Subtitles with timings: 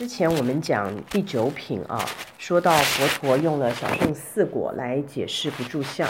[0.00, 2.02] 之前我们讲第九品啊，
[2.38, 6.08] 说到佛陀用了小乘四果来解释不住相，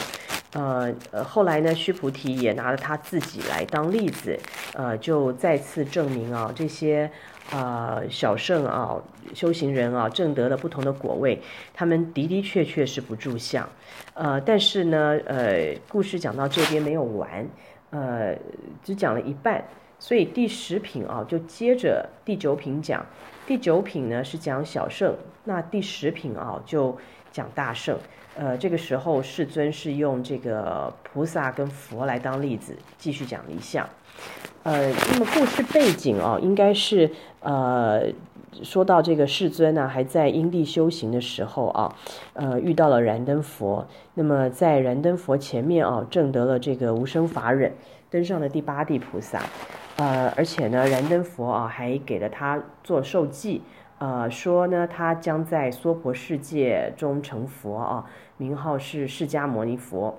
[0.52, 4.38] 呃呃，后来呢，须菩提也拿了他自己来当例子，
[4.74, 7.10] 呃，就再次证明啊，这些、
[7.50, 8.94] 呃、小圣啊
[9.34, 11.42] 修行人啊证得了不同的果位，
[11.74, 13.68] 他们的的确确是不住相，
[14.14, 17.44] 呃，但是呢，呃，故事讲到这边没有完，
[17.90, 18.36] 呃，
[18.84, 19.64] 只讲了一半。
[20.00, 23.06] 所以第十品啊，就接着第九品讲。
[23.46, 25.14] 第九品呢是讲小圣，
[25.44, 26.96] 那第十品啊就
[27.30, 27.96] 讲大圣。
[28.36, 33.86] 呃，这个时候世尊是用这个菩萨跟佛来当例子，继续讲离相。
[34.62, 38.04] 呃，那么故事背景啊，应该是呃，
[38.62, 41.94] 说到这个世尊呢、还在因地修行的时候啊，
[42.34, 43.86] 呃，遇到了燃灯佛。
[44.14, 47.74] 那么在燃灯佛前面啊，证得了这个无生法忍，
[48.08, 49.42] 登上了第八地菩萨。
[50.00, 53.60] 呃，而且呢，燃灯佛啊，还给了他做授记，
[53.98, 58.06] 呃，说呢，他将在娑婆世界中成佛啊，
[58.38, 60.18] 名号是释迦牟尼佛。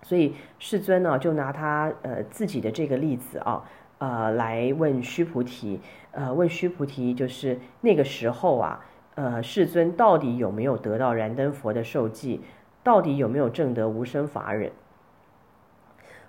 [0.00, 3.62] 所以世尊呢，就拿他呃自己的这个例子啊，
[3.98, 5.78] 呃，来问须菩提，
[6.12, 8.80] 呃，问须菩提，就是那个时候啊，
[9.16, 12.40] 呃，世尊到底有没有得到燃灯佛的授记，
[12.82, 14.72] 到底有没有证得无生法忍？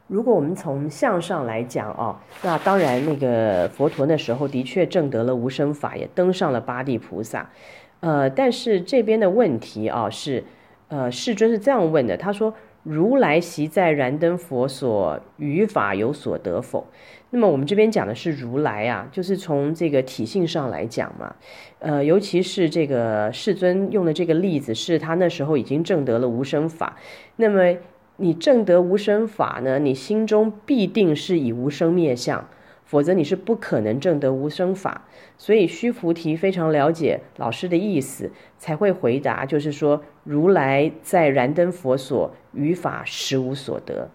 [0.07, 7.49] 如果我们从相上来讲啊，那当然那个佛陀那时候的确证得了无生法，也登上了八地菩萨。
[7.99, 10.45] 呃，但是这边的问题啊是，
[10.87, 16.87] 呃，世尊是这样问的，他说：“如来昔在燃灯佛所于法有所得否？”
[17.31, 21.35] 那么我们这边讲的是如来啊，就是从这个体性上来讲嘛。
[21.79, 26.95] 呃，尤其是这个世尊用的这个例子，是他那时候已经证得了无生法，
[27.35, 27.75] 那么。
[28.17, 29.79] 你正得无生法呢？
[29.79, 32.49] 你心中必定是以无生灭相，
[32.83, 35.05] 否则你是不可能正得无生法。
[35.37, 44.09] 所以须菩提非常了解老师的意思，才会回答，就是说如来在燃灯佛所于法实无所得。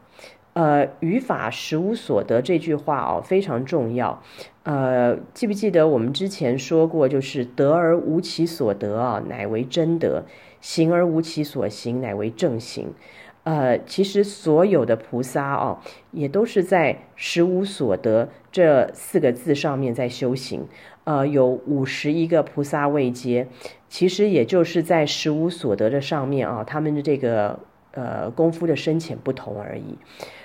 [0.55, 4.23] 呃，于法实无所得这句话哦非常重要。
[4.65, 10.25] 呃，记不记得我们之前说过，就是得而无其所得啊，乃为真得；
[10.61, 12.93] 行而无其所行，乃为正行。
[13.45, 15.79] 呃，其实所有的菩萨哦，
[16.13, 20.69] 也都是在十无所得这四个字上面在修行。
[21.05, 23.49] 呃，有五十一个菩萨位阶，
[23.89, 27.59] 其实也就是在十无所得的上面啊，他们的这个
[27.91, 29.99] 呃功夫的深浅不同而已。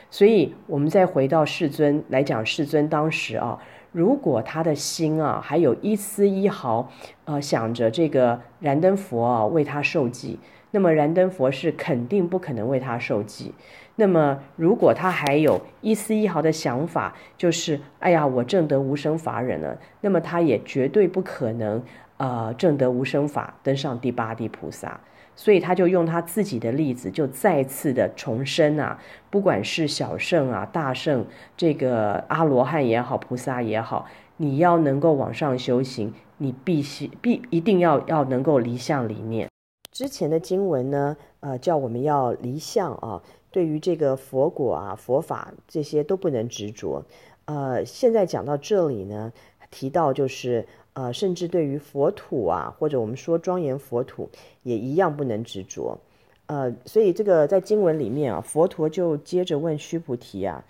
[0.09, 3.59] 所以，我们再回到世尊来讲，世尊当时啊，
[3.91, 6.91] 如果他的心啊还有一丝一毫，
[7.25, 10.40] 呃，想着这个燃灯佛啊为他受记。
[10.77, 13.51] 那么燃灯佛是肯定不可能为他授记。
[13.95, 21.81] 那么如果他还有一丝一毫的想法，就是哎呀，我证得无生法忍了，那么他也绝对不可能
[22.17, 24.99] 呃证得无生法，登上第八地菩萨。
[25.35, 28.99] 所以他就用他自己的例子，就再次的重申啊，
[29.31, 34.05] 不管是小圣啊、大圣，这个阿罗汉也好、菩萨也好，
[34.38, 39.47] 你要能够往上修行，你必须必一定要要能够离相离念。
[39.97, 47.03] 之前的经文呢，呃，叫我们要离相啊，对于这个佛果啊、佛法这些都不能执着。
[47.46, 49.34] 呃，现在讲到这里呢，
[49.72, 54.30] 提到就是呃，甚至对于佛土啊，或者我们说庄严佛土，
[54.62, 55.97] 也一样不能执着。
[56.46, 60.63] 呃，所以这个在经文里面啊，佛陀就接着问须菩提啊，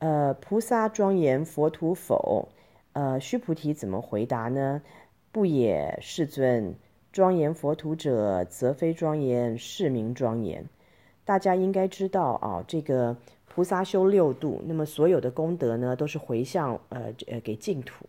[0.00, 2.48] 呃，菩萨庄严佛土否？
[2.94, 4.82] 呃，须菩提怎么回答呢？
[5.30, 6.74] 不也，世尊。
[7.12, 10.64] 庄严佛土者，则非庄严，是名庄严。
[11.26, 13.14] 大家应该知道啊，这个
[13.46, 18.06] 菩萨修六度，那么所有的功德呢，都是回向呃呃给净土。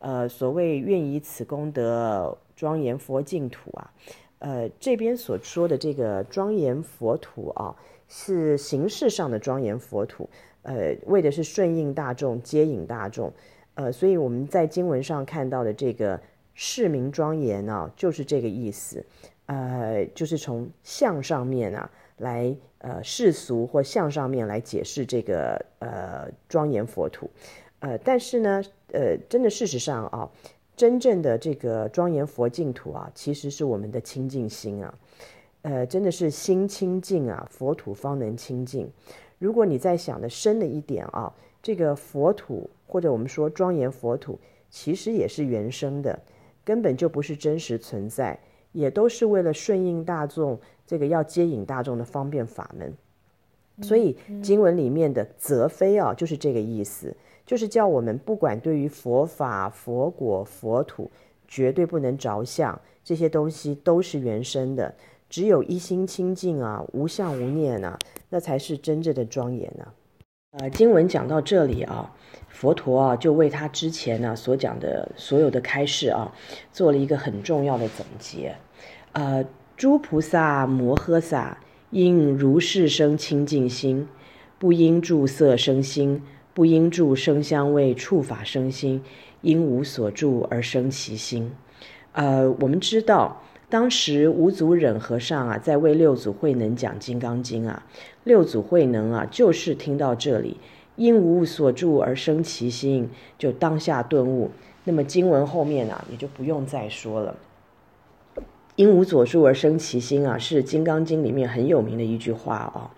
[0.00, 3.90] 呃，所谓愿以此功德庄严佛净土啊，
[4.40, 7.74] 呃，这边所说的这个庄严佛土啊，
[8.06, 10.28] 是形式上的庄严佛土，
[10.60, 13.32] 呃，为的是顺应大众，接引大众。
[13.76, 16.20] 呃，所以我们在经文上看到的这个。
[16.64, 19.04] 是名庄严啊，就是这个意思，
[19.46, 27.28] 呃，就是从相上面啊来呃世俗或相上面来解释这个呃庄严佛土，
[27.80, 28.62] 呃，但是呢，
[28.92, 30.30] 呃，真的事实上啊，
[30.76, 34.94] 真正的这个庄严佛净土啊，其实是我们的清净心啊，
[35.62, 38.88] 呃，真的是心清净啊，佛土方能清净。
[39.40, 44.38] 如果你再想的深了一点啊，这个佛土或者我们说庄严佛土，
[44.70, 46.16] 其实也是原生的。
[46.64, 48.38] 根本就不是真实存在，
[48.72, 52.92] 也都是为了顺应大众，这个要接引大众的方便法门。
[53.80, 61.10] 所以经文里面的“则非”啊，就是这个意思，就是叫我们不管对于佛法、佛果、佛土，
[61.48, 64.94] 绝对不能着相，这些东西都是原生的。
[65.28, 67.98] 只有一心清净啊，无相无念啊，
[68.28, 69.94] 那才是真正的庄严呢、啊。
[70.58, 72.12] 呃，经文讲到这里啊，
[72.46, 76.30] 佛陀啊就为他之前呢、所讲的所有的开示啊，
[76.70, 78.54] 做了一个很重要的总结。
[79.12, 79.42] 呃，
[79.78, 81.56] 诸菩萨摩诃萨
[81.88, 84.06] 应如是生清净心，
[84.58, 86.22] 不应住色生心，
[86.52, 89.02] 不应住声香味触法生心，
[89.40, 91.50] 应无所住而生其心。
[92.12, 93.42] 呃，我们知道。
[93.72, 97.86] 当时五祖忍和尚啊，在为六祖慧能讲《金刚经》啊，
[98.22, 100.58] 六祖慧能啊，就是听到这里，
[100.96, 103.08] 因无所住而生其心，
[103.38, 104.50] 就当下顿悟。
[104.84, 107.34] 那么经文后面啊，也就不用再说了。
[108.76, 112.90] 因无所住而生其心啊，是《金刚经》里面很有名的一句话啊。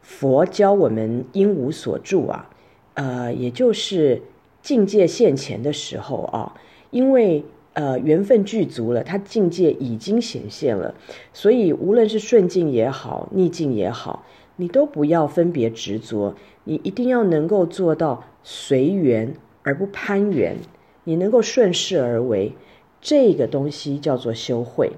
[0.00, 2.50] 佛教我们因无所住啊，
[2.94, 4.22] 呃，也就是
[4.62, 6.54] 境界现前的时候啊，
[6.92, 7.44] 因为。
[7.74, 10.94] 呃，缘分具足了，他境界已经显现了，
[11.32, 14.24] 所以无论是顺境也好，逆境也好，
[14.56, 20.56] 你都不要分别执着，你一定要能够做到随缘而不攀缘，
[21.02, 22.52] 你能够顺势而为，
[23.00, 24.92] 这个东西叫做修慧。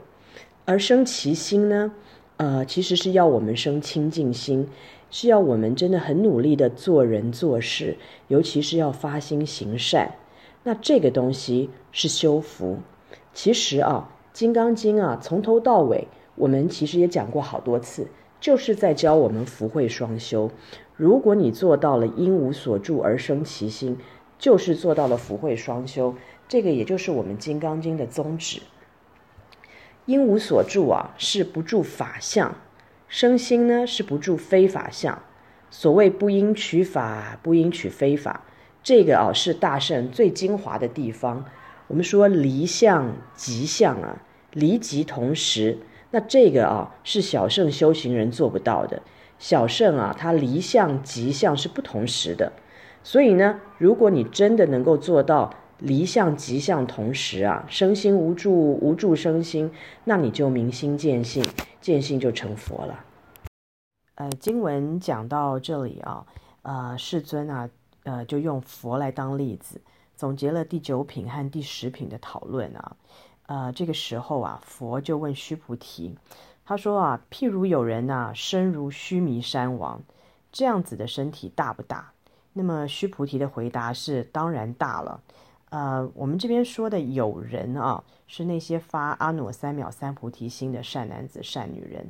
[0.66, 1.92] 而生其心呢，
[2.36, 4.68] 呃，其实是要我们生清净心，
[5.10, 7.96] 是要我们真的很努力的做人做事，
[8.28, 10.16] 尤其是要发心行善。
[10.68, 12.78] 那这个东西是修福，
[13.32, 18.08] 其实啊，《金刚经》啊，从头到尾，我们其实也讲过好多次，
[18.40, 20.50] 就是在教我们福慧双修。
[20.96, 23.96] 如果你做到了因无所住而生其心，
[24.40, 26.16] 就是做到了福慧双修。
[26.48, 28.60] 这个也就是我们《金刚经》的宗旨。
[30.04, 32.50] 因无所住啊，是不住法相；
[33.06, 35.22] 生心呢，是不住非法相。
[35.70, 38.42] 所谓不应取法，不应取非法。
[38.86, 41.44] 这个啊是大圣最精华的地方。
[41.88, 44.22] 我们说离相即相啊，
[44.52, 45.78] 离即同时。
[46.12, 49.02] 那这个啊是小圣修行人做不到的。
[49.40, 52.52] 小圣啊，它离相即相是不同时的。
[53.02, 59.72] 所以呢，如果你真的能够做到离相即相同时啊，生心无助，无助生心，
[60.04, 61.44] 那你就明心见性，
[61.80, 63.04] 见性就成佛了。
[64.14, 66.24] 呃，经文讲到这里啊，
[66.62, 67.68] 呃，世尊啊。
[68.06, 69.80] 呃，就用佛来当例子，
[70.16, 72.96] 总结了第九品和第十品的讨论啊。
[73.46, 76.16] 呃，这个时候啊，佛就问须菩提，
[76.64, 80.00] 他说啊，譬如有人呐，身如须弥山王，
[80.52, 82.12] 这样子的身体大不大？
[82.52, 85.20] 那么须菩提的回答是，当然大了。
[85.70, 92.08] 呃，我们这边说的有人啊，是那些发阿耨三藐三菩提心的善男子、善女人。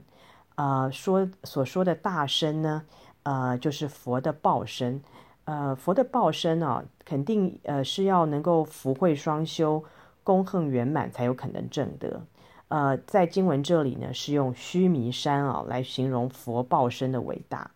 [0.56, 2.84] 呃，说所说的大身呢，
[3.22, 5.02] 呃，就是佛的报身。
[5.46, 9.82] 呃，佛的报身啊，肯定呃是要能够福慧双修、
[10.24, 12.20] 功行圆满才有可能证得。
[12.68, 17.70] 呃，在经文这里呢，是用须弥山啊来形容佛报身的伟大。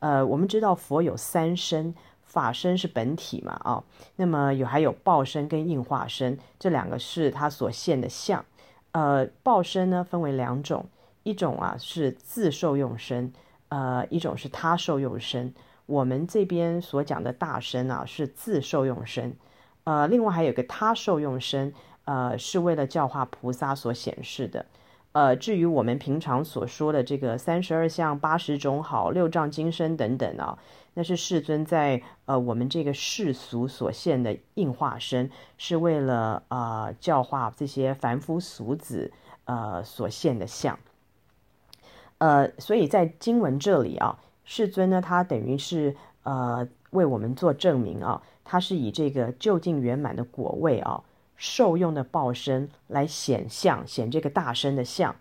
[0.00, 1.94] 呃，我们知道佛有三身，
[2.24, 3.84] 法身是本体嘛啊，
[4.16, 8.44] 那么有还有报身跟应化身，这两个是他所现的相。
[8.90, 10.86] 呃，报身呢分为两种，
[11.22, 13.32] 一种啊是自受用身，
[13.68, 15.54] 呃，一种是他受用身。
[15.86, 19.36] 我们这边所讲的大身啊，是自受用身，
[19.84, 21.72] 呃，另外还有个他受用身，
[22.06, 24.66] 呃，是为了教化菩萨所显示的，
[25.12, 30.58] 呃，至于我们平常所说的这个三十二相、八十种好、六障金身等等啊，
[30.94, 39.12] 那是世尊在呃我们这个世俗所现的应化身，是为了呃教化这些凡夫俗子
[39.44, 40.76] 呃所现的相，
[42.18, 44.18] 呃，所以在经文这里啊。
[44.46, 51.02] 世尊呢，他等于是呃为我们做证明啊，他是以这个究竟圆满的果位啊，
[51.34, 55.14] 受用的报身来显相，显这个大身的相。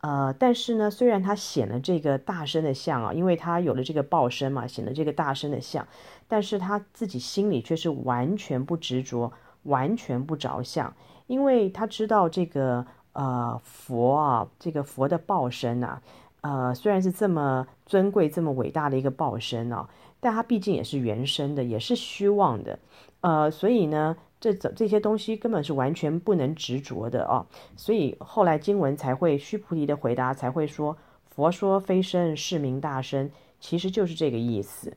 [0.00, 5.86] 呃，但是呢，虽然他显了这个大身的相啊，因为他有了这个报身嘛，显了这个大身的相，
[6.26, 10.92] 但是他自己心里却是完全不执着，完全不着相，
[11.28, 16.02] 因为他知道这个呃佛啊，这个佛的报身呐、啊。
[16.42, 19.88] 呃，虽然是这么尊贵、这么伟大的一个报身哦，
[20.20, 22.78] 但它毕竟也是原生的，也是虚妄的，
[23.20, 27.46] 呃，所以呢，这这些东西根本是完全不能执着的哦。
[27.76, 30.96] 所以后来经文才会，须菩提的回答才会说
[31.30, 33.30] ：“佛说非身，是名大身。”
[33.60, 34.96] 其实就是这个意思。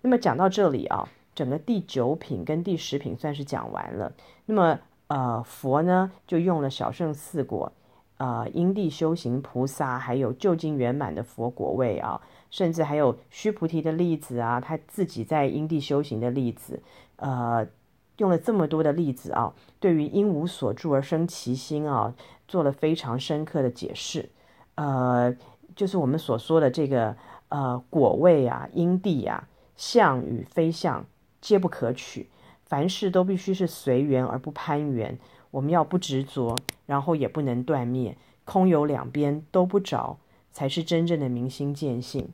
[0.00, 4.12] 那么讲到这里啊，整个第九品跟第十品算是讲完了。
[4.46, 7.72] 那么呃，佛呢就用了小圣四果。
[8.16, 16.80] 呃，因地修行菩萨，还有究竟圆满的佛果位啊，甚至还有须菩提的例子啊，他自己在因地修行的例子，
[17.16, 17.66] 呃，
[18.18, 22.14] 用了这么多的例子啊，对于因无所住而生其心啊，
[22.46, 24.30] 做了非常深刻的解释。
[24.76, 25.34] 呃，
[25.74, 27.16] 就是我们所说的这个
[27.48, 31.04] 呃果位啊、因地啊、相与非相
[31.40, 32.28] 皆不可取，
[32.62, 35.18] 凡事都必须是随缘而不攀缘。
[35.50, 36.56] 我们要不执着，
[36.86, 40.18] 然后也不能断灭，空有两边都不着，
[40.50, 42.28] 才是真正的明心见性。